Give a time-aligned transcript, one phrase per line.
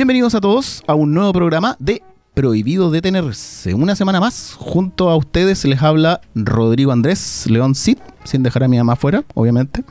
[0.00, 2.02] Bienvenidos a todos a un nuevo programa de
[2.32, 3.74] Prohibido Detenerse.
[3.74, 8.68] Una semana más, junto a ustedes les habla Rodrigo Andrés León Cid, sin dejar a
[8.68, 9.84] mi mamá afuera, obviamente,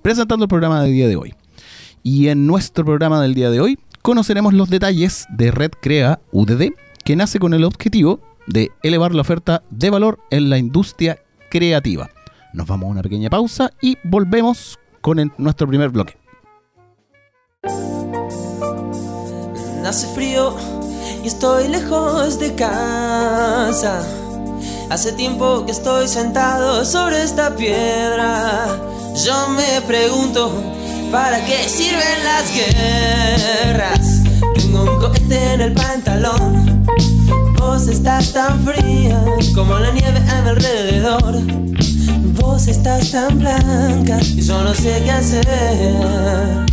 [0.00, 1.34] presentando el programa del día de hoy.
[2.02, 6.70] Y en nuestro programa del día de hoy conoceremos los detalles de Red Crea UDD,
[7.04, 11.18] que nace con el objetivo de elevar la oferta de valor en la industria
[11.50, 12.08] creativa.
[12.54, 16.16] Nos vamos a una pequeña pausa y volvemos con nuestro primer bloque.
[19.86, 20.54] Hace frío
[21.22, 24.02] y estoy lejos de casa.
[24.90, 28.66] Hace tiempo que estoy sentado sobre esta piedra.
[29.24, 30.52] Yo me pregunto,
[31.10, 34.22] ¿para qué sirven las guerras?
[34.54, 36.86] Tengo un cohete en el pantalón.
[37.58, 39.22] Vos estás tan fría
[39.54, 41.34] como la nieve a mi alrededor.
[42.40, 46.72] Vos estás tan blanca y yo no sé qué hacer.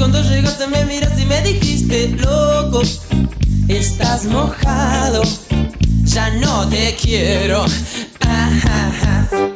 [0.00, 2.80] Cuando llegaste me miraste y me dijiste, loco,
[3.68, 5.22] estás mojado,
[6.04, 7.66] ya no te quiero.
[8.20, 9.49] Ajá.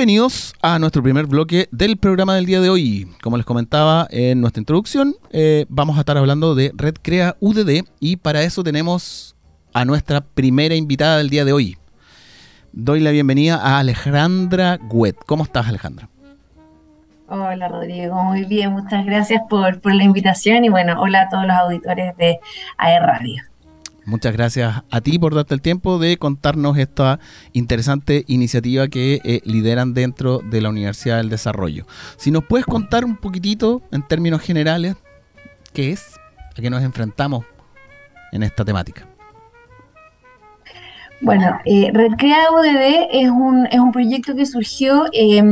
[0.00, 3.06] Bienvenidos a nuestro primer bloque del programa del día de hoy.
[3.22, 7.84] Como les comentaba en nuestra introducción, eh, vamos a estar hablando de Red Crea UDD
[8.00, 9.36] y para eso tenemos
[9.74, 11.76] a nuestra primera invitada del día de hoy.
[12.72, 15.16] Doy la bienvenida a Alejandra Guet.
[15.26, 16.08] ¿Cómo estás, Alejandra?
[17.28, 21.56] Hola Rodrigo, muy bien, muchas gracias por, la invitación y bueno, hola a todos los
[21.58, 22.40] auditores de
[22.78, 23.49] AE Radio.
[24.06, 27.20] Muchas gracias a ti por darte el tiempo de contarnos esta
[27.52, 31.86] interesante iniciativa que eh, lideran dentro de la Universidad del Desarrollo.
[32.16, 34.96] Si nos puedes contar un poquitito, en términos generales,
[35.72, 36.18] qué es,
[36.56, 37.44] a qué nos enfrentamos
[38.32, 39.06] en esta temática.
[41.20, 45.42] Bueno, eh, Recrea UDD es un, es un proyecto que surgió eh,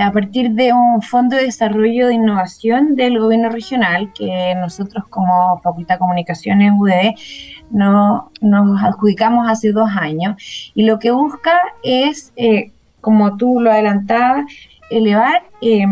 [0.00, 5.58] a partir de un fondo de desarrollo de innovación del gobierno regional que nosotros como
[5.62, 7.14] Facultad de Comunicaciones UDD
[7.70, 10.36] no, nos adjudicamos hace dos años
[10.74, 11.52] y lo que busca
[11.82, 14.44] es, eh, como tú lo adelantabas,
[14.90, 15.86] elevar eh,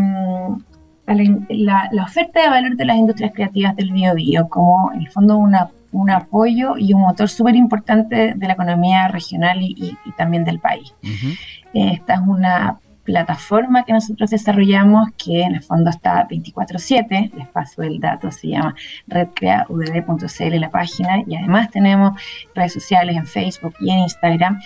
[1.05, 5.37] la, la- oferta de valor de las industrias creativas del biobío como en el fondo
[5.37, 10.11] una, un apoyo y un motor súper importante de la economía regional y, y- y
[10.13, 10.93] también del país.
[11.03, 11.33] Ujú.
[11.73, 17.83] Esta es una plataforma que nosotros desarrollamos, que en el fondo está 24/7, les paso
[17.83, 18.75] el dato, se llama
[19.07, 22.19] redcreaudd.cl la página, y además tenemos
[22.55, 24.59] redes sociales en Facebook y en Instagram.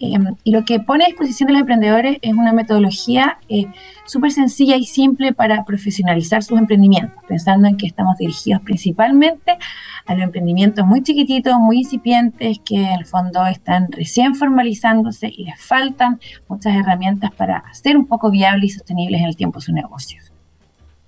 [0.00, 3.66] Em, y lo que pone a disposición de los emprendedores es una metodología eh,
[4.04, 9.58] súper sencilla y simple para profesionalizar sus emprendimientos, pensando en que estamos dirigidos principalmente
[10.06, 15.44] a los emprendimientos muy chiquititos, muy incipientes, que en el fondo están recién formalizándose y
[15.44, 19.74] les faltan muchas herramientas para ser un poco viables y sostenibles en el tiempo sus
[19.74, 20.32] negocios.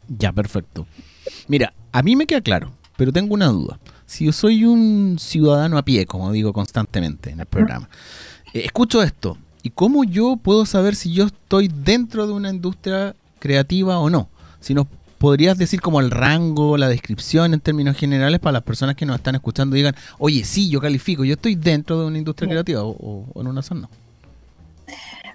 [0.08, 0.86] Ya, perfecto.
[1.46, 3.78] Mira, a mí me queda claro, pero tengo una duda.
[4.06, 7.88] Si yo soy un ciudadano a pie, como digo constantemente en el programa,
[8.52, 13.14] eh, escucho esto, ¿y cómo yo puedo saber si yo estoy dentro de una industria
[13.38, 14.28] creativa o no?
[14.60, 14.86] Si nos
[15.18, 19.16] podrías decir como el rango, la descripción en términos generales para las personas que nos
[19.16, 23.26] están escuchando digan, oye, sí, yo califico, yo estoy dentro de una industria creativa o,
[23.32, 23.88] o en una zona.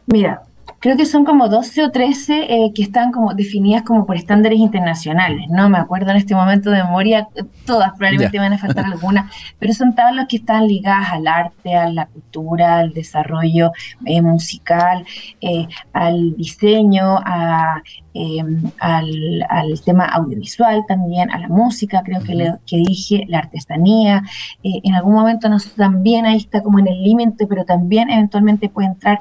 [0.05, 0.43] Mira,
[0.83, 4.59] creo que son como 12 o 13 eh, que están como definidas como por estándares
[4.59, 7.29] internacionales, no me acuerdo en este momento de memoria,
[7.65, 11.73] todas probablemente van a faltar algunas, pero son todas las que están ligadas al arte,
[11.73, 13.71] a la cultura, al desarrollo
[14.05, 15.05] eh, musical,
[15.39, 17.81] eh, al diseño, a,
[18.13, 23.39] em, al, al, tema audiovisual también, a la música, creo que, le, que dije, la
[23.39, 24.23] artesanía,
[24.61, 28.89] en algún momento nos, también ahí está como en el límite, pero también eventualmente puede
[28.89, 29.19] entrar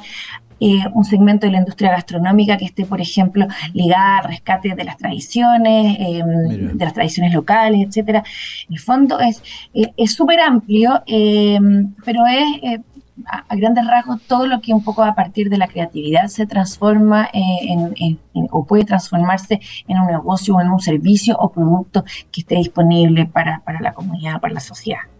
[0.62, 4.84] eh, un segmento de la industria gastronómica que esté, por ejemplo, ligada al rescate de
[4.84, 8.22] las tradiciones, eh, de las tradiciones locales, etcétera.
[8.70, 9.42] El fondo es
[9.74, 11.58] eh, súper amplio, eh,
[12.04, 12.80] pero es
[13.26, 16.46] a, a, grandes rasgos todo lo que un poco a partir de la creatividad se
[16.46, 21.50] transforma en, en, en, o puede transformarse en un negocio o en un servicio o
[21.50, 25.11] producto que esté disponible para, para la comunidad, para la sociedad.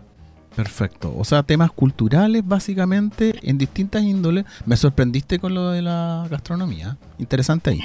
[0.56, 1.14] Perfecto.
[1.16, 4.44] O sea, temas culturales básicamente en distintas índoles.
[4.66, 6.96] Me sorprendiste con lo de la gastronomía.
[7.18, 7.80] Interesante ahí.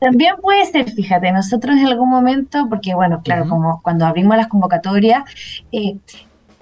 [0.00, 3.50] También puede ser, fíjate, nosotros en algún momento, porque bueno, claro, uh -huh.
[3.50, 5.24] como cuando abrimos las convocatorias,
[5.72, 5.96] eh,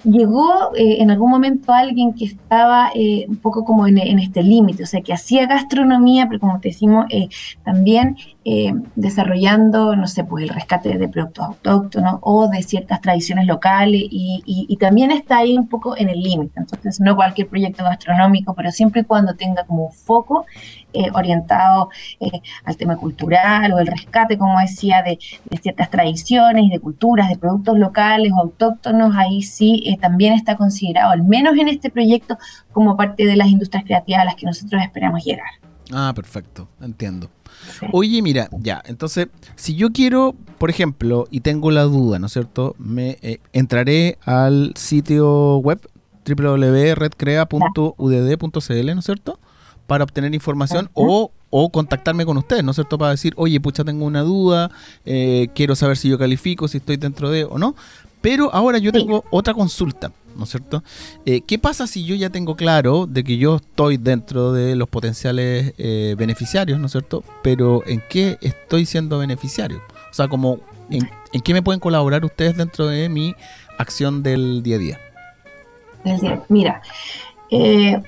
[0.05, 4.43] llegó eh, en algún momento alguien que estaba eh, un poco como en, en este
[4.43, 7.29] límite, o sea, que hacía gastronomía, pero como te decimos, eh,
[7.65, 8.17] también
[8.51, 14.01] eh, desarrollando, no sé, pues el rescate de productos autóctonos o de ciertas tradiciones locales
[14.11, 16.59] y, y, y también está ahí un poco en el límite.
[16.59, 20.47] Entonces, no cualquier proyecto gastronómico, pero siempre y cuando tenga como un foco
[20.95, 21.91] eh, orientado
[22.21, 25.19] eh, al tema cultural o el rescate, como decía, de,
[25.51, 30.33] de, ciertas tradiciones y de culturas, de productos locales o autóctonos, ahí sí eh, también
[30.33, 32.39] está considerado, al menos en este proyecto,
[32.73, 35.51] como parte de las industrias creativas a las que nosotros esperamos llegar.
[35.93, 37.29] Ah, perfecto, entiendo.
[37.93, 42.33] Oye, mira, ya, entonces, si yo quiero, por ejemplo, y tengo la duda, ¿no es
[42.33, 42.75] cierto?
[42.79, 45.81] Me eh, entraré al sitio web
[46.27, 49.39] www.redcrea.udd.cl, ¿no es cierto?
[49.87, 51.07] Para obtener información uh -huh.
[51.09, 52.99] o, o, contactarme con ustedes, ¿no es cierto?
[52.99, 54.71] Para decir, oye, pucha, tengo una duda,
[55.07, 57.75] eh, quiero saber si yo califico, si estoy dentro de o no.
[58.29, 59.29] Pero ahora yo tengo sí.
[59.31, 60.13] otra consulta.
[60.37, 60.85] ¿no es cierto?
[61.25, 64.87] Eh, ¿Qué pasa si yo ya tengo claro de que yo estoy dentro de los
[64.87, 67.25] potenciales eh, beneficiarios, ¿no es cierto?
[67.43, 69.79] Pero ¿en qué estoy siendo beneficiario?
[70.11, 70.61] O sea, como
[70.91, 73.35] ¿en, en qué me pueden colaborar ustedes dentro de mi
[73.79, 75.01] acción del día a día?
[76.51, 76.83] Mira,
[77.51, 78.01] eh,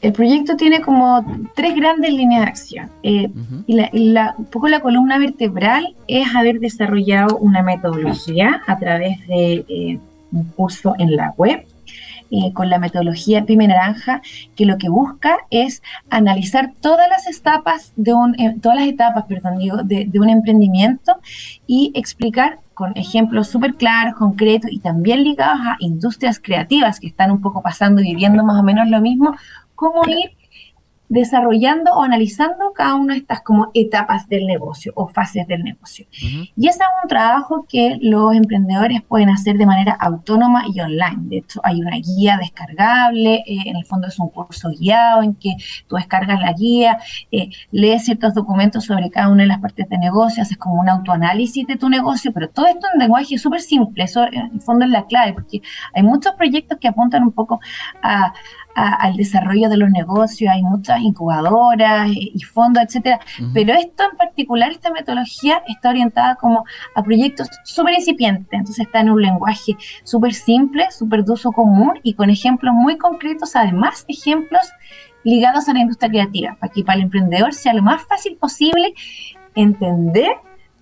[0.00, 1.24] el proyecto tiene como
[1.54, 2.90] tres grandes líneas de acción.
[3.02, 3.64] Eh, uh -huh.
[3.66, 8.78] Y, la, y la, un poco la columna vertebral es haber desarrollado una metodología a
[8.78, 9.98] través de eh,
[10.30, 11.64] un curso en la web
[12.30, 14.20] eh, con la metodología Pyme Naranja,
[14.54, 19.58] que lo que busca es analizar todas las etapas de un, todas las etapas, perdón,
[19.58, 21.16] digo, de, de, un emprendimiento
[21.66, 27.30] y explicar con ejemplos súper claros, concretos y también ligados a industrias creativas que están
[27.30, 29.34] un poco pasando y viviendo más o menos lo mismo,
[29.78, 30.32] cómo ir
[31.08, 36.06] desarrollando o analizando cada una de estas como etapas del negocio o fases del negocio.
[36.06, 36.52] Uh -huh.
[36.56, 41.28] Y ese es un trabajo que los emprendedores pueden hacer de manera autónoma y online.
[41.30, 45.34] De hecho, hay una guía descargable, eh, en el fondo es un curso guiado en
[45.34, 45.56] que
[45.86, 46.98] tú descargas la guía,
[47.32, 50.88] eh, lees ciertos documentos sobre cada una de las partes de negocio, haces como un
[50.88, 54.84] autoanálisis de tu negocio, pero todo esto en lenguaje súper simple, eso en el fondo
[54.84, 55.62] es la clave, porque
[55.94, 57.60] hay muchos proyectos que apuntan un poco
[58.02, 58.34] a,
[58.78, 63.50] a, al desarrollo de los negocios, hay muchas incubadoras y fondos, etcétera, uh -huh.
[63.52, 69.00] pero esto en particular, esta metodología está orientada como a proyectos súper incipientes, entonces está
[69.00, 74.04] en un lenguaje súper simple, súper de uso común y con ejemplos muy concretos, además
[74.08, 74.64] ejemplos
[75.24, 78.94] ligados a la industria creativa, para que para el emprendedor sea lo más fácil posible
[79.54, 80.32] entender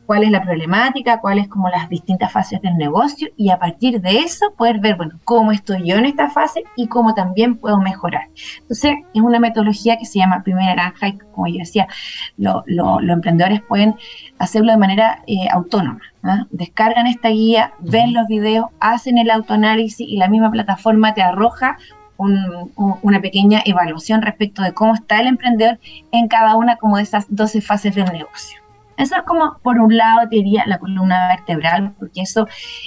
[0.07, 4.19] cuál es la problemática, cuáles como las distintas fases del negocio y a partir de
[4.21, 8.29] eso poder ver, bueno, cómo estoy yo en esta fase y cómo también puedo mejorar.
[8.61, 11.89] Entonces, es una metodología que se llama Primera Naranja y como yo decía,
[12.37, 13.97] los emprendedores pueden
[14.39, 16.01] hacerlo de manera eh, autónoma.
[16.23, 16.47] ¿ah?
[16.51, 21.77] Descargan esta guía, ven los videos, hacen el autoanálisis y la misma plataforma te arroja
[22.19, 25.79] una pequeña evaluación respecto de cómo está el emprendedor
[26.13, 28.66] en cada una como de esas 12 fases del negocio.
[28.97, 32.47] Eso es como, por un lado, diría la columna vertebral, porque eso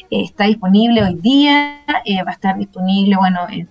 [0.09, 3.67] eh, está disponible hoy día, eh, va a estar disponible, bueno, en,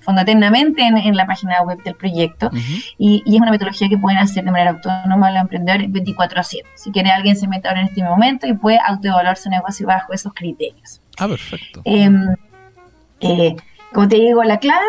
[0.00, 2.50] fondo eternamente en, la página web del proyecto
[2.98, 6.64] y, es una metodología que pueden hacer de manera autónoma los emprendedores 24/7.
[6.74, 10.12] Si quiere alguien se mete ahora en este momento y puede autoevaluar su negocio bajo
[10.12, 11.00] esos criterios.
[11.18, 11.80] Ah, perfecto.
[11.84, 12.34] Em,
[13.20, 13.54] eh,
[13.92, 14.84] como te digo, la clave,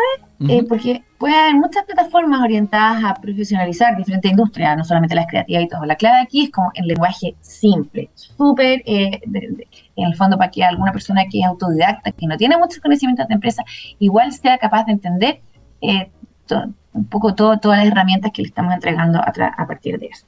[0.48, 5.64] eh, porque puede haber muchas plataformas orientadas a profesionalizar diferentes industrias, no solamente las creativas
[5.64, 5.84] y todo.
[5.84, 9.20] La clave aquí es como el lenguaje simple, súper, eh,
[9.96, 13.28] en el fondo para que alguna persona que es autodidacta, que no tiene muchos conocimientos
[13.28, 13.64] de empresa,
[13.98, 15.40] igual sea capaz de entender
[15.80, 16.10] eh,
[16.94, 20.26] un poco todo, todas las herramientas que le estamos entregando a, partir de eso.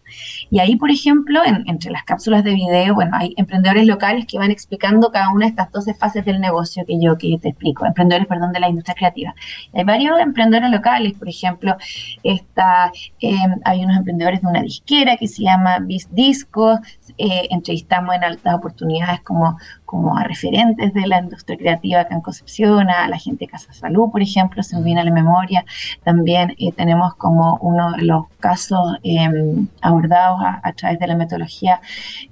[0.50, 4.50] Y ahí, por ejemplo, entre las cápsulas de video, bueno, hay emprendedores locales que van
[4.50, 8.26] explicando cada una de estas 12 fases del negocio que yo, que te explico, emprendedores,
[8.26, 9.34] perdón, de la industria creativa.
[9.72, 11.76] Hay varios emprendedores locales, por ejemplo,
[12.24, 16.80] está, em, hay unos emprendedores de una disquera que se llama Bis Disco,
[17.16, 19.56] eh, entrevistamos en altas oportunidades como
[19.86, 23.72] como a referentes de la industria creativa acá en Concepción, a la gente de Casa
[23.72, 25.64] Salud, por ejemplo, se me viene a la memoria.
[26.04, 31.80] También eh, tenemos como uno de los casos em, abordados a, través de la metodología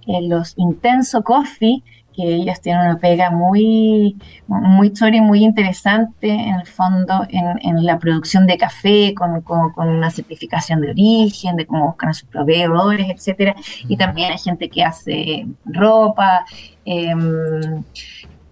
[0.07, 1.83] eh, los Intenso Coffee,
[2.15, 4.17] que ellos tienen una pega muy,
[4.47, 9.43] muy y muy interesante en el fondo en, la producción de café con,
[9.77, 13.55] una certificación de origen, de cómo buscan a sus proveedores, etcétera.
[13.89, 16.45] Y también hay gente que hace ropa,
[16.85, 17.15] eh,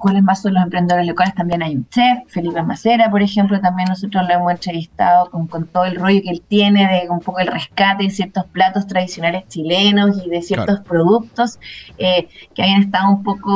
[0.02, 3.88] cuáles más son los emprendedores locales, también hay un chef, Felipe Macera, por ejemplo, también
[3.88, 7.46] nosotros lo hemos entrevistado con, todo el rollo que él tiene de un poco el
[7.46, 11.60] rescate de ciertos platos tradicionales chilenos y de ciertos productos
[11.98, 13.50] eh, que hayan estado un poco,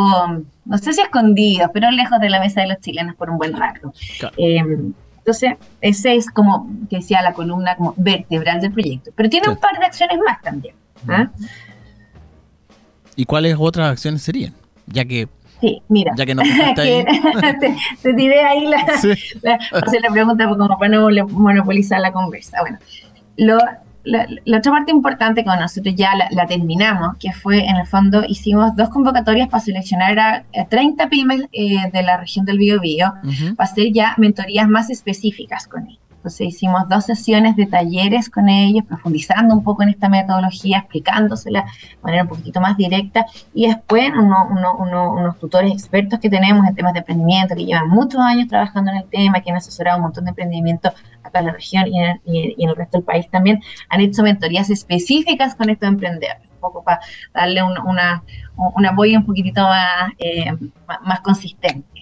[0.65, 3.53] no sé si escondidos, pero lejos de la mesa de los chilenos por un buen
[3.53, 3.93] rato.
[4.37, 4.62] Eh,
[5.19, 9.11] entonces, ese es como, que decía la columna como vertebral del proyecto.
[9.17, 10.76] Pero tiene un par de acciones más también.
[11.09, 11.29] ¿ah?
[13.17, 14.55] ¿Y cuáles otras acciones serían?
[14.87, 15.29] Ya que
[15.60, 16.12] Sí, mira.
[16.16, 16.42] Ya que no
[16.76, 17.04] ahí.
[17.60, 18.84] te, te, tiré ahí la,
[20.02, 22.58] la, pregunta como para no monopolizar la conversa.
[22.60, 22.78] Bueno,
[23.36, 23.58] lo,
[24.04, 28.75] la, otra parte importante que nosotros ya la, terminamos, que fue en el fondo hicimos
[28.76, 33.12] dos convocatorias para seleccionar a, 30 pymes eh, de la región del Biobío
[33.56, 36.05] para hacer ya mentorías más específicas con ellos.
[36.26, 41.62] Entonces hicimos dos sesiones de talleres con ellos, profundizando un poco en esta metodología, explicándosela
[41.62, 43.26] de manera un poquito más directa.
[43.54, 48.49] Y después unos tutores expertos que tenemos en temas de emprendimiento, que llevan muchos años
[48.49, 51.87] trabajando en el tema, que han asesorado un montón de emprendimientos acá en la región
[51.87, 56.59] y en, el resto del país también, han hecho mentorías específicas con estos emprendedores, un
[56.59, 56.99] poco para
[57.33, 58.25] darle una,
[58.56, 60.52] un apoyo un poquitito más, eh,
[61.04, 61.96] más consistente.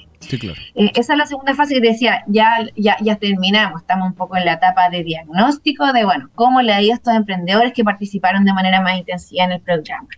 [0.74, 4.36] Eh, esa es la segunda fase que decía, ya, ya, ya terminamos, estamos un poco
[4.36, 7.84] en la etapa de diagnóstico de, bueno, cómo le ha ido a estos emprendedores que
[7.84, 10.08] participaron de manera más intensiva en el programa.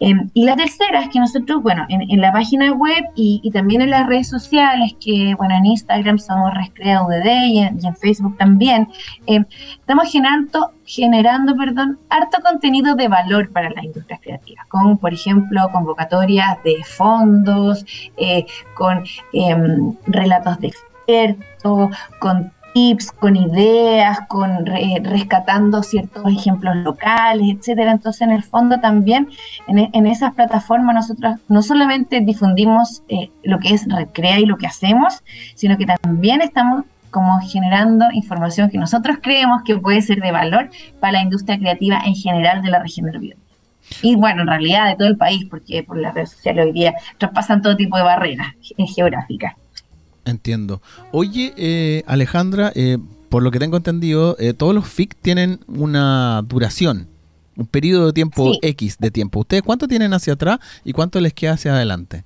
[0.00, 3.90] Em, y la tercera es que nosotros, bueno, en, la página web y, también en
[3.90, 8.88] las redes sociales, que, bueno, en Instagram somos Rescrea UDD y en, Facebook también,
[9.26, 9.44] em,
[9.78, 15.68] estamos generando, generando, perdón, harto contenido de valor para las industrias creativas, con, por ejemplo,
[15.72, 17.86] convocatorias de fondos,
[18.16, 27.56] eh, con em, relatos de expertos, con tips, con ideas, con rescatando ciertos ejemplos locales,
[27.56, 27.92] etcétera.
[27.92, 29.28] Entonces, en el fondo también
[29.68, 34.66] en, esas plataformas nosotros no solamente difundimos eh, lo que es Recrea y lo que
[34.66, 35.22] hacemos,
[35.54, 40.68] sino que también estamos como generando información que nosotros creemos que puede ser de valor
[40.98, 43.44] para la industria creativa en general de la región del Biobío.
[44.02, 46.94] Y bueno, en realidad de todo el país, porque por las redes sociales hoy día
[47.18, 49.54] traspasan todo tipo de barreras geográficas.
[50.24, 50.80] Entiendo.
[51.12, 56.42] Oye, eh, Alejandra, eh, por lo que tengo entendido, eh, todos los FIC tienen una
[56.42, 57.08] duración,
[57.56, 59.40] un periodo de tiempo X de tiempo.
[59.40, 62.24] ¿Ustedes cuánto tienen hacia atrás y cuánto les queda hacia adelante?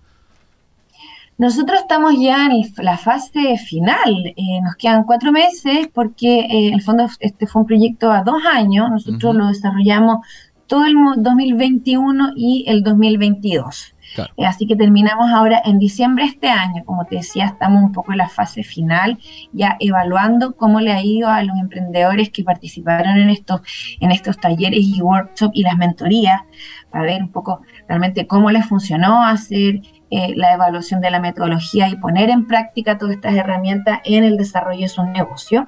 [1.38, 7.06] Nosotros estamos ya en la fase final, nos quedan cuatro meses porque en el fondo
[7.20, 10.26] este fue un proyecto a dos años, nosotros lo desarrollamos
[10.66, 13.94] todo el 2021 y el 2022.
[14.36, 17.92] Eh, así que terminamos ahora en diciembre de este año, como te decía, estamos un
[17.92, 19.18] poco en la fase final,
[19.52, 23.60] ya evaluando cómo le ha ido a los emprendedores que participaron en estos,
[24.00, 26.42] en estos talleres y workshops y las mentorías,
[26.90, 31.88] para ver un poco realmente cómo les funcionó hacer eh, la evaluación de la metodología
[31.88, 35.66] y poner en práctica todas estas herramientas en el desarrollo de su negocio.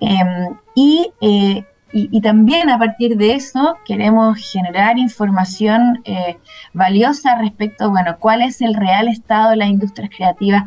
[0.00, 6.38] Em, y, eh, y, y, también a partir de eso queremos generar información eh,
[6.72, 10.64] valiosa respecto, bueno, cuál es el real estado de las industrias creativas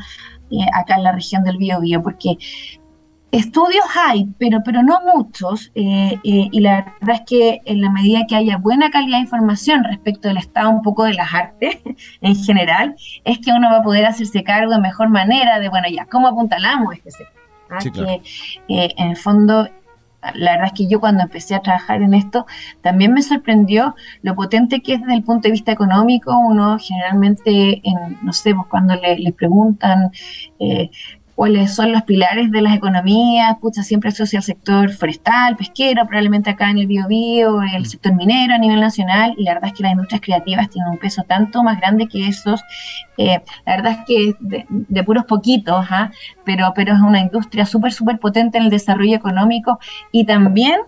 [0.74, 2.38] acá en la región del Biobío, porque
[3.36, 7.90] Estudios hay, pero, pero no muchos, eh, eh, y la verdad es que en la
[7.90, 11.80] medida que haya buena calidad de información respecto del estado un poco de las artes
[12.22, 15.90] en general, es que uno va a poder hacerse cargo de mejor manera de, bueno,
[15.90, 17.42] ya, ¿cómo apuntalamos este sector?
[17.70, 17.80] ¿Ah?
[17.80, 18.22] Que
[18.70, 19.68] eh, en el fondo,
[20.34, 22.46] la verdad es que yo cuando empecé a trabajar en esto,
[22.82, 26.38] también me sorprendió lo potente que es desde el punto de vista económico.
[26.38, 30.12] Uno generalmente, en, no sé, pues cuando le, le preguntan
[31.36, 36.50] cuáles son los pilares de las economías, escucha siempre asocia al sector forestal, pesquero, probablemente
[36.50, 37.86] acá en el biobío, el mm.
[37.86, 40.98] sector minero a nivel nacional, y la verdad es que las industrias creativas tienen un
[40.98, 42.62] peso tanto más grande que esos.
[43.18, 46.12] Eh, la verdad es que de, de puros poquitos, ¿ah?
[46.46, 49.80] pero, pero es una industria súper, súper potente en el desarrollo económico
[50.12, 50.80] y también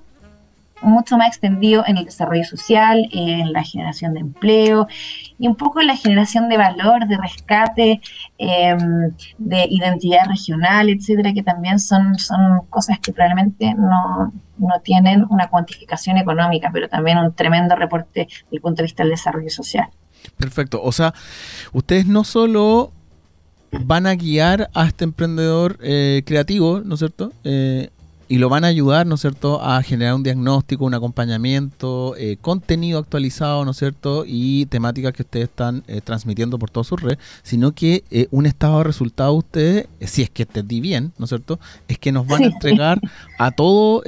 [0.82, 4.88] mucho más extendido en el desarrollo social, en la generación de empleo
[5.40, 8.02] y un poco en la generación de valor, de rescate,
[8.38, 15.26] em, de identidad regional, etcétera, que también son, son cosas que probablemente no, no tienen
[15.30, 19.50] una cuantificación económica, pero también un tremendo reporte desde el punto de vista del desarrollo
[19.50, 19.90] social.
[20.38, 20.82] Perfecto.
[20.84, 21.14] O sea,
[21.74, 22.92] ustedes no solo
[23.72, 27.34] van a guiar a este emprendedor eh, creativo, ¿no es cierto?
[27.44, 27.90] Eh,
[28.30, 32.38] y lo van a ayudar, ¿no es cierto?, a generar un diagnóstico, un acompañamiento, eh,
[32.42, 36.98] contenido actualizado, ¿no es cierto?, y temáticas que ustedes están eh, transmitiendo por toda su
[36.98, 41.26] red, sino que eh, un estado de resultado ustedes, si es que entendí bien, ¿no
[41.26, 43.00] es cierto?, es que nos van a entregar
[43.38, 44.04] a todo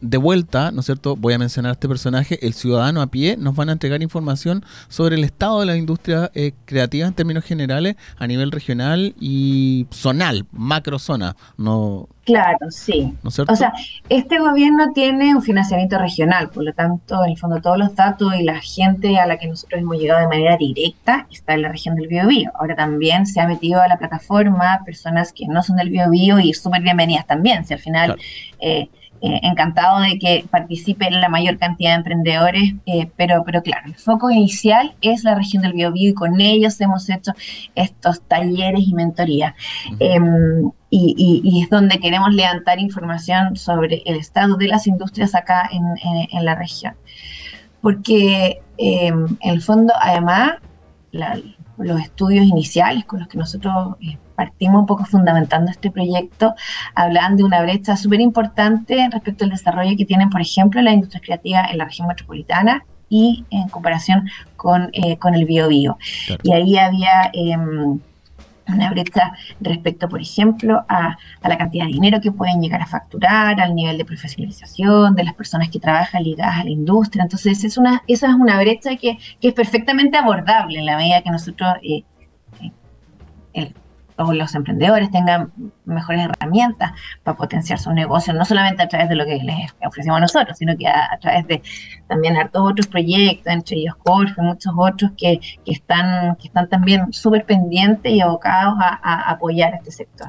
[0.00, 3.36] de vuelta, ¿no es cierto?, voy a mencionar a este personaje, el ciudadano a pie,
[3.36, 6.30] nos van a entregar información sobre el estado de la industria
[6.64, 13.14] creativa en términos generales a nivel regional y zonal, macro zona, no Claro, sí.
[13.22, 13.72] o sea,
[14.08, 18.34] este gobierno tiene un financiamiento regional, por lo tanto, en el fondo, todos los datos
[18.34, 21.68] y la gente a la que nosotros hemos llegado de manera directa está en la
[21.68, 22.50] región del Biobío.
[22.58, 26.52] Ahora también se ha metido a la plataforma personas que no son del Biobío y
[26.52, 27.64] súper bienvenidas también.
[27.64, 28.16] Si al final
[28.58, 28.88] eh,
[29.22, 33.94] eh, encantado de que participen la mayor cantidad de emprendedores, eh, pero, pero claro, el
[33.94, 37.32] foco inicial es la región del Biobío y con ellos hemos hecho
[37.74, 39.54] estos talleres y mentorías.
[39.98, 46.44] Em, y, es donde queremos levantar información sobre el estado de las industrias acá en,
[46.44, 46.94] la región.
[47.80, 50.54] Porque em, en el fondo, además,
[51.78, 56.54] los estudios iniciales con los que nosotros eh, partimos un poco fundamentando este proyecto,
[56.94, 61.20] hablaban de una brecha súper importante respecto al desarrollo que tienen, por ejemplo, la industria
[61.20, 65.96] creativa en la región metropolitana y en comparación con, eh, con el biobío.
[66.42, 68.00] Y ahí había em,
[68.68, 73.60] una brecha respecto, por ejemplo, a, la cantidad de dinero que pueden llegar a facturar,
[73.60, 77.22] al nivel de profesionalización de las personas que trabajan ligadas a la industria.
[77.22, 81.30] Entonces, es una, esa es una brecha que, es perfectamente abordable en la medida que
[81.30, 82.02] nosotros eh,
[83.54, 83.72] eh,
[84.18, 85.52] o los emprendedores tengan
[85.84, 90.20] mejores herramientas para potenciar su negocio, no solamente a través de lo que les ofrecemos
[90.20, 91.62] nosotros, sino que a, través de
[92.08, 97.12] también hartos otros proyectos, entre ellos Corf y muchos otros que, están, que están también
[97.12, 100.28] súper pendientes y abocados a, apoyar a este sector.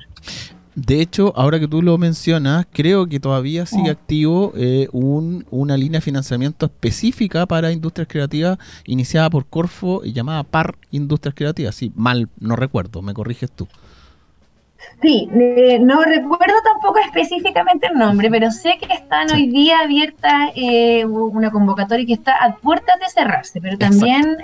[0.78, 5.76] De hecho, ahora que tú lo mencionas, creo que todavía sigue activo eh, un, una
[5.76, 11.74] línea de financiamiento específica para industrias creativas iniciada por Corfo y llamada PAR Industrias Creativas.
[11.74, 13.68] Sí, mal no recuerdo, me corriges tú.
[15.02, 20.52] Sí, eh, no recuerdo tampoco específicamente el nombre, pero sé que están hoy día abierta
[20.56, 24.38] eh, una convocatoria que está a puertas de cerrarse, pero también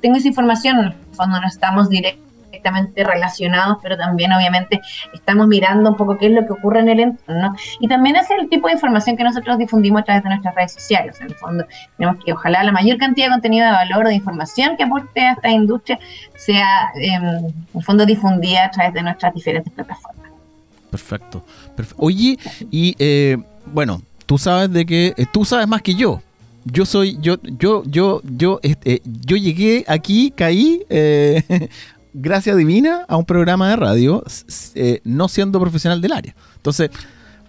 [0.00, 2.27] tengo esa información cuando no estamos directos
[2.58, 4.80] directamente relacionados, pero también obviamente
[5.14, 7.54] estamos mirando un poco qué es lo que ocurre en el entorno.
[7.80, 10.72] Y también es el tipo de información que nosotros difundimos a través de nuestras redes
[10.72, 11.20] sociales.
[11.20, 11.64] En el fondo,
[11.96, 15.20] tenemos que ojalá la mayor cantidad de contenido de valor o de información que aporte
[15.20, 15.98] a esta industria
[16.36, 20.26] sea, em, en el fondo, difundida a través de nuestras diferentes plataformas.
[20.90, 21.44] Perfecto.
[21.96, 22.38] Oye,
[22.70, 26.20] y eh, bueno, tú sabes de que eh, tú sabes más que yo
[26.72, 31.42] yo soy, yo, yo, yo, yo, este, yo llegué aquí, caí eh,
[32.20, 34.22] gracia divina a un programa de radio,
[34.74, 36.34] eh, no siendo profesional del área.
[36.56, 36.90] Entonces,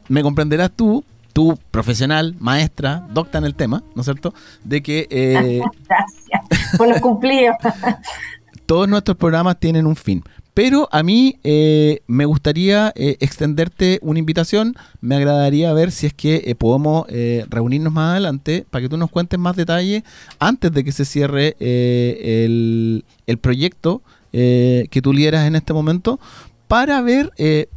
[0.07, 1.03] me comprenderás tú,
[1.33, 4.33] tú, profesional, maestra, docta en el tema, ¿no es cierto?
[4.63, 5.07] De que...
[5.09, 7.55] Eh, Gracias por los cumplidos.
[8.69, 10.23] todos nuestros programas tienen un fin.
[10.53, 14.75] Pero a mí eh, me gustaría eh, extenderte una invitación.
[15.01, 17.07] Me agradaría ver si es que eh, podemos
[17.49, 20.03] reunirnos más adelante para que tú nos cuentes más detalles
[20.37, 26.19] antes de que se cierre el, el proyecto eh, que tú lideras en este momento
[26.67, 27.67] para ver eh,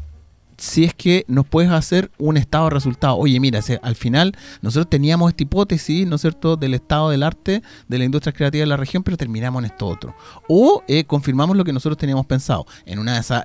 [0.59, 3.17] si es que nos puedes hacer un estado de resultado.
[3.17, 7.63] Oye, mira, al final nosotros teníamos esta hipótesis, ¿no es cierto?, del estado del arte,
[7.89, 10.15] de la industria creativa de la región, pero terminamos en esto otro.
[10.49, 12.65] O eh, confirmamos lo que nosotros teníamos pensado.
[12.87, 13.45] En una de esas,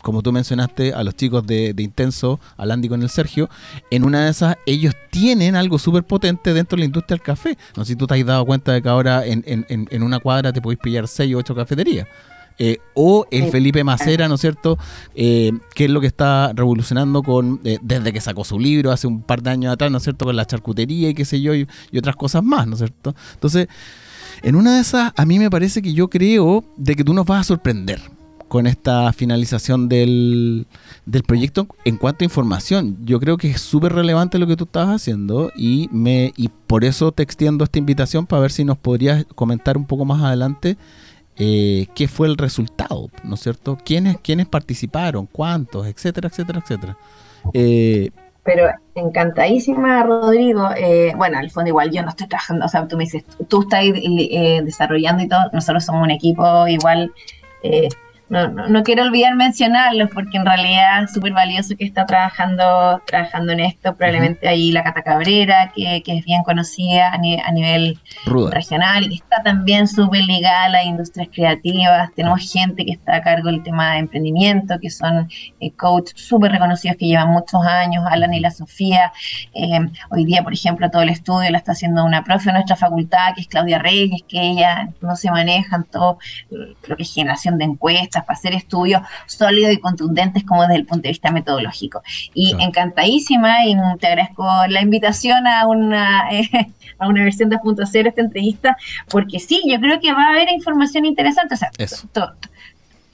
[0.00, 3.50] como tú mencionaste a los chicos de, de Intenso, al Andy con el Sergio,
[3.90, 7.58] en una de esas ellos tienen algo súper potente dentro de la industria del café.
[7.76, 10.20] No sé si tú te has dado cuenta de que ahora en- en- en una
[10.20, 12.06] cuadra te podéis pillar 6 o 8 cafeterías.
[12.58, 13.50] Eh, o el.
[13.50, 14.78] Felipe Macera, ¿no es cierto?
[15.14, 19.06] Eh, que es lo que está revolucionando con eh, desde que sacó su libro hace
[19.06, 20.24] un par de años atrás, ¿no es cierto?
[20.24, 23.14] Con la charcutería y qué sé yo, y, y otras cosas más, ¿no es cierto?
[23.34, 23.68] Entonces,
[24.42, 27.26] en una de esas, a mí me parece que yo creo de que tú nos
[27.26, 28.00] vas a sorprender
[28.48, 30.66] con esta finalización del,
[31.04, 32.96] del proyecto en cuanto a información.
[33.04, 36.84] Yo creo que es súper relevante lo que tú estás haciendo y, me, y por
[36.84, 40.76] eso te extiendo esta invitación para ver si nos podrías comentar un poco más adelante
[41.38, 43.76] eh, qué fue el resultado, ¿no es cierto?
[43.84, 46.96] ¿Quiénes, quiénes participaron, cuántos, etcétera, etcétera, etcétera.
[47.52, 48.10] Eh,
[48.42, 50.68] Pero encantadísima, Rodrigo.
[50.76, 53.62] Eh, bueno, al fondo igual yo no estoy trabajando, o sea, tú me dices, tú
[53.62, 57.12] estás eh, desarrollando y todo, nosotros somos un equipo igual,
[57.62, 57.88] eh,
[58.28, 63.00] no, no, no quiero olvidar mencionarlos porque en realidad es súper valioso que está trabajando,
[63.06, 67.40] trabajando en esto, probablemente ahí la Cata Cabrera, que, que es bien conocida a, ni-
[67.40, 68.50] a nivel ruda.
[68.50, 72.10] regional y que está también súper ligada a las industrias creativas.
[72.14, 75.28] Tenemos gente que está a cargo del tema de emprendimiento, que son
[75.60, 79.12] eh, coaches súper reconocidos que llevan muchos años, Alan y la Sofía.
[79.54, 79.78] Eh,
[80.10, 83.34] hoy día, por ejemplo, todo el estudio lo está haciendo una profe de nuestra facultad,
[83.34, 86.18] que es Claudia Reyes, que ella no se maneja en todo
[86.50, 90.86] lo que es generación de encuestas, para hacer estudios sólidos y contundentes como desde el
[90.86, 92.02] punto de vista metodológico.
[92.34, 92.64] Y Claro.
[92.64, 96.48] encantadísima y te agradezco la invitación a una, eh,
[96.98, 98.76] a una versión 2.0 esta entrevista,
[99.08, 101.54] porque sí, yo creo que va a haber información interesante.
[101.54, 101.70] O sea,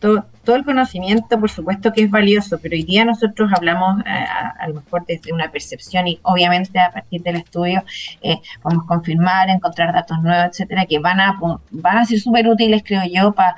[0.02, 4.48] Todo el conocimiento, por supuesto que es valioso, pero hoy día nosotros hablamos eh, a,
[4.58, 7.84] a lo mejor desde una percepción y obviamente a partir del estudio
[8.20, 11.38] eh, podemos confirmar, encontrar datos nuevos, etcétera, que van a,
[11.70, 13.54] van a ser súper útiles, creo yo, para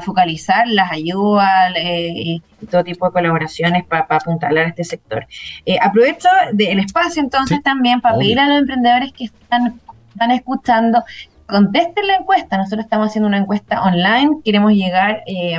[0.00, 5.26] focalizar las ayudas eh, y, todo tipo de colaboraciones para apuntalar a este sector.
[5.64, 8.26] Eh, aprovecho del espacio entonces Sí, también para obvio.
[8.26, 9.80] pedir a los emprendedores que están,
[10.12, 11.04] están escuchando
[11.48, 12.56] contesten la encuesta.
[12.58, 14.36] Nosotros estamos haciendo una encuesta online.
[14.44, 15.58] Queremos llegar eh,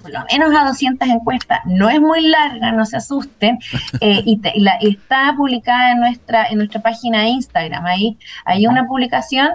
[0.00, 1.60] por lo menos a 200 encuestas.
[1.66, 3.58] No es muy larga, no se asusten.
[4.00, 7.84] Eh, y, te- y la- y está publicada en nuestra, en nuestra página de Instagram.
[7.86, 9.48] Ahí hay una publicación.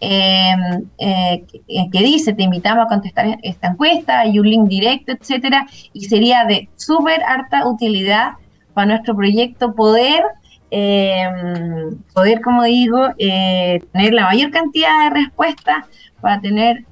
[0.00, 0.54] eh,
[0.98, 1.44] eh,
[1.92, 6.44] que, dice te invitamos a contestar esta encuesta, hay un link directo, etcétera, y sería
[6.44, 8.32] de súper harta utilidad
[8.74, 10.24] para nuestro proyecto poder
[10.74, 11.28] eh,
[12.14, 15.84] poder, como digo, eh, tener la mayor cantidad de respuestas
[16.20, 16.84] para tener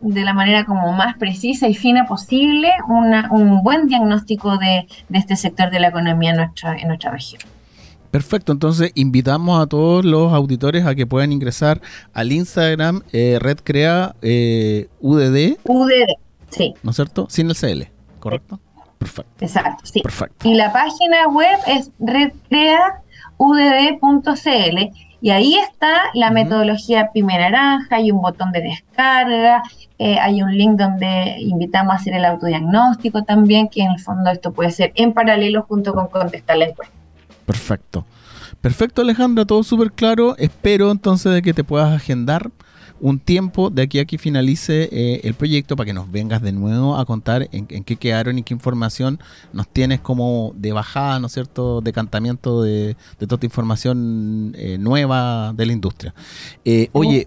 [0.00, 5.18] de la manera como más precisa y fina posible una- un buen diagnóstico de, de
[5.18, 7.42] este sector de la economía en nuestra, en nuestra región.
[8.10, 11.80] Perfecto, entonces invitamos a todos los auditores a que puedan ingresar
[12.14, 16.14] al Instagram eh, Red Crea eh, UDD, UDD,
[16.48, 17.26] sí, ¿no es cierto?
[17.28, 17.82] Sin el CL,
[18.20, 18.58] ¿correcto?
[18.98, 20.00] Perfecto, exacto, sí.
[20.02, 20.48] perfecto.
[20.48, 21.90] Y la página web es
[23.40, 29.62] redcreaudd.cl y ahí está la metodología Pyme Naranja, hay un botón de descarga,
[29.98, 34.30] eh, hay un link donde invitamos a hacer el autodiagnóstico también, que en el fondo
[34.30, 36.94] esto puede ser en paralelo junto con contestar la encuesta.
[37.44, 38.06] Perfecto.
[38.62, 40.36] Perfecto, Alejandra, todo súper claro.
[40.38, 42.50] Espero entonces de que te puedas agendar
[43.00, 46.52] un tiempo de aquí a que finalice eh, el proyecto para que nos vengas de
[46.52, 49.18] nuevo a contar en, en qué quedaron y qué información
[49.52, 54.78] nos tienes como de bajada, ¿no es cierto?, decantamiento de, de toda esta información eh,
[54.78, 56.14] nueva de la industria.
[56.64, 57.24] Eh, oye,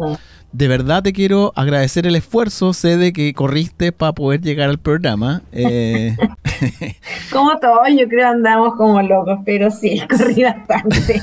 [0.52, 4.78] de verdad te quiero agradecer el esfuerzo, sé de que corriste para poder llegar al
[4.78, 5.42] programa.
[7.32, 11.22] Como todos, yo creo andamos como locos, pero sí, corrí bastante.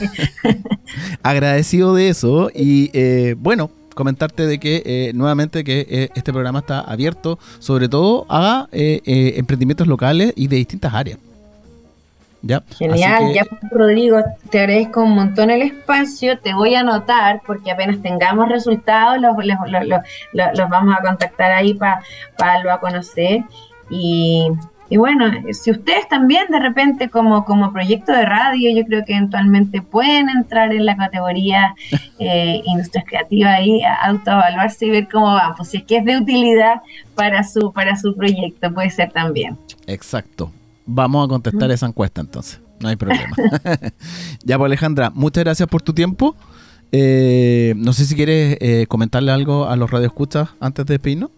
[1.22, 6.60] agradecido de eso y eh, bueno comentarte de que eh, nuevamente que eh, este programa
[6.60, 9.00] está abierto sobre todo a eh,
[9.36, 11.18] emprendimientos locales y de distintas áreas.
[12.42, 14.16] Ya Genial, que- ya Rodrigo,
[14.50, 19.36] te agradezco un montón el espacio, te voy a anotar porque apenas tengamos resultados los,
[19.44, 20.00] los-
[20.32, 22.00] los- vamos a contactar ahí para
[22.38, 23.42] darlo a conocer
[23.90, 24.48] y,
[24.90, 29.14] y bueno, si ustedes también de repente como, como proyecto de radio, yo creo que
[29.14, 31.76] eventualmente pueden entrar en la categoría
[32.18, 36.18] eh, industrias creativas y autoevaluarse y ver cómo van, pues si es que es de
[36.18, 36.82] utilidad
[37.14, 39.56] para su, para su proyecto, puede ser también.
[39.86, 40.50] Exacto.
[40.86, 43.30] Vamos a contestar esa encuesta entonces, no hay problema.
[44.44, 46.34] ya pues Alejandra, muchas gracias por tu tiempo.
[46.90, 51.30] Eh, no sé si quieres eh, comentarle algo a los radioescuchas antes de despedirnos.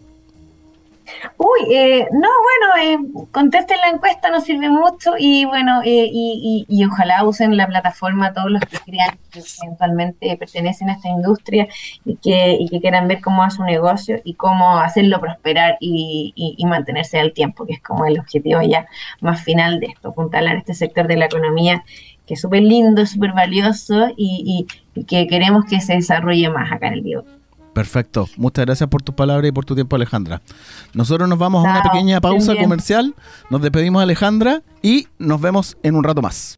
[1.37, 6.65] Uy, eh, no, bueno, eh, contesten la encuesta, nos sirve mucho y bueno, eh, y,
[6.67, 11.67] y, ojalá usen la plataforma todos los que crean que eventualmente pertenecen a esta industria
[12.05, 16.33] y que, y que quieran ver cómo va su negocio y cómo hacerlo prosperar y,
[16.35, 18.87] y, mantenerse al tiempo, que es como el objetivo ya
[19.21, 21.83] más final de esto, apuntalar este sector de la economía
[22.25, 24.65] que es súper lindo, súper valioso y,
[25.07, 27.25] que queremos que se desarrolle más acá en el video.
[27.73, 28.29] Perfecto.
[28.37, 30.41] Muchas gracias por tus palabras y por tu tiempo, Alejandra.
[30.93, 33.15] Nosotros nos vamos a una pequeña pausa comercial.
[33.49, 36.57] Nos despedimos, Alejandra, y nos vemos en un rato más.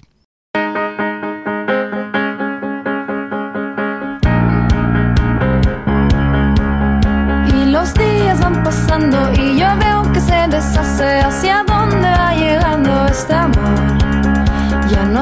[7.47, 11.63] Y los días van pasando y yo veo que se deshace hacia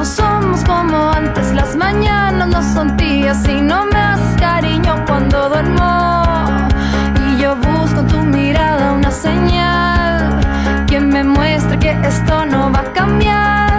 [0.04, 5.48] no somos como antes, las mañanas no son tías y no me haces cariño cuando
[5.48, 6.22] duermo.
[7.26, 10.40] Y yo busco en tu mirada una señal
[10.86, 13.73] que me muestre que esto no va a cambiar.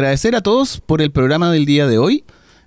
[0.00, 2.24] Agradecer a todos por el programa del día de hoy.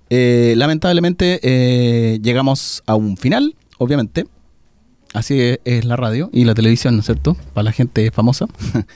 [0.08, 4.28] Eh, lamentablemente eh, llegamos a un final, obviamente.
[5.12, 7.36] Así es, la radio y la televisión, ¿no es cierto?
[7.52, 8.46] Para la gente famosa.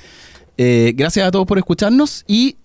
[0.60, 2.56] Eh, gracias a todos por escucharnos y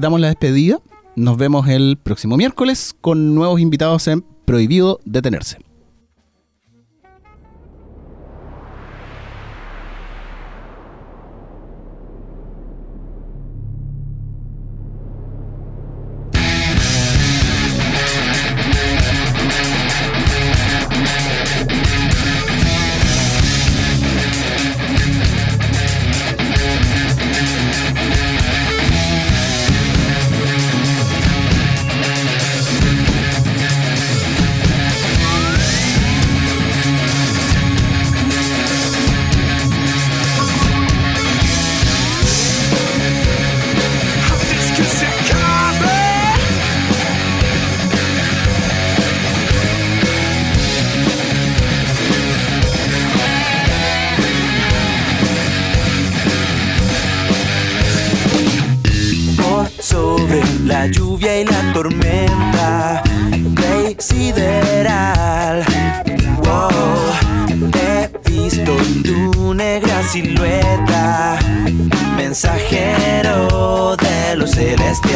[0.00, 0.80] damos la despedida.
[1.14, 5.67] Nos vemos el próximo miércoles con nuevos invitados en Prohibido Detenerse.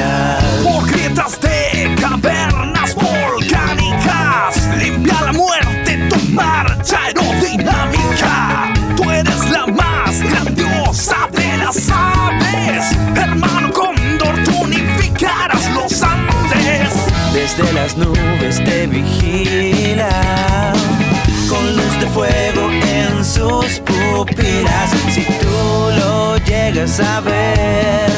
[0.03, 0.63] Celestial.
[0.63, 8.73] Por grietas de cavernas volcánicas, limpia la muerte tu marcha aerodinámica.
[8.97, 16.93] Tú eres la más grandiosa de las aves, hermano cóndor, tú unificarás los Andes.
[17.33, 20.73] Desde las nubes te vigila
[21.49, 24.91] con luz de fuego en sus pupilas.
[25.11, 28.11] Si tú lo llegas a ver,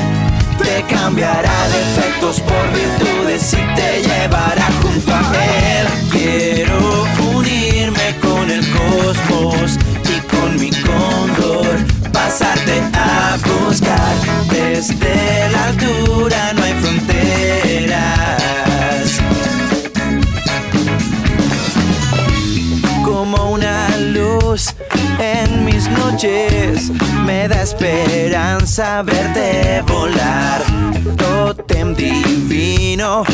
[0.83, 5.87] cambiará defectos por virtudes y te llevará junto a él.
[6.11, 7.07] Quiero
[7.37, 11.77] unirme con el cosmos y con mi cóndor,
[12.13, 14.15] pasarte a buscar.
[14.51, 18.35] Desde la altura no hay fronteras.
[23.05, 24.75] como una luz
[25.19, 26.91] en mis noches.
[27.25, 30.64] Me da esperanza verte volar.
[31.17, 33.25] Totem divino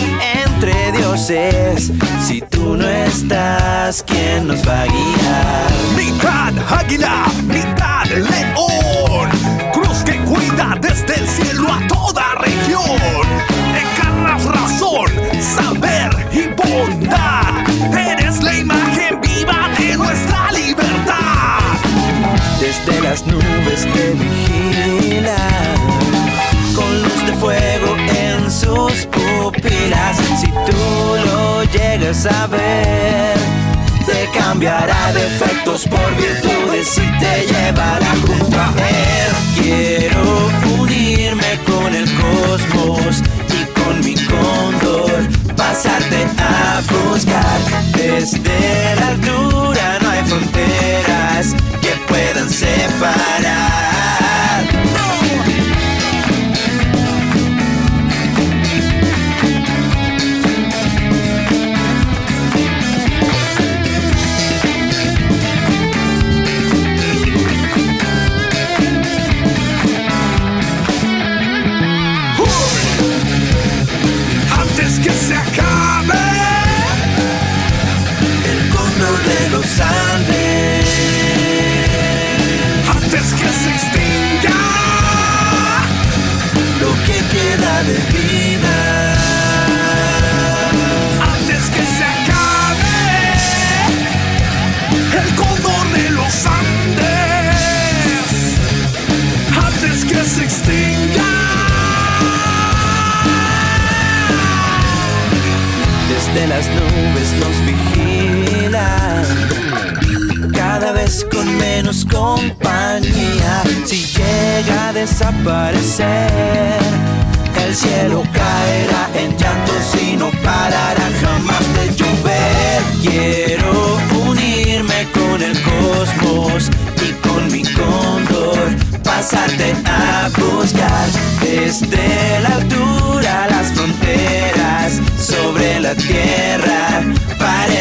[0.44, 1.92] entre dioses.
[2.26, 5.70] Si tú no estás, ¿quién nos va a guiar?
[5.96, 9.28] Mitad águila, mitad león.
[9.72, 13.22] Cruz que cuida desde el cielo a toda región.
[13.74, 15.10] Encarnas razón,
[15.40, 17.66] saber y bondad.
[17.92, 21.60] Eres la imagen viva de nuestra libertad.
[22.60, 24.39] Desde las nubes te
[32.08, 33.36] a ver,
[34.06, 39.62] te cambiará defectos por virtudes y te llevará junto a él.
[39.62, 47.60] Quiero unirme con el cosmos y con mi cóndor, pasarte a buscar.
[47.94, 53.99] Desde la altura no hay fronteras que puedan separar.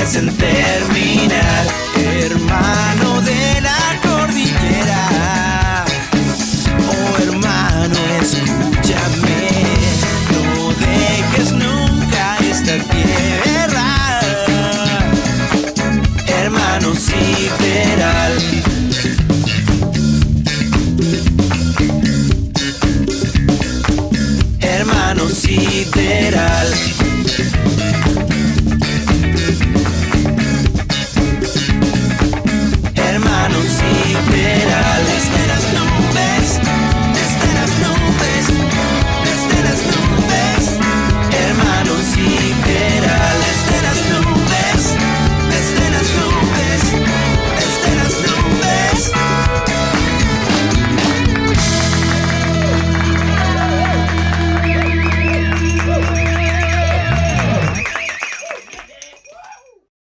[0.10, 1.89] Parecen terminar,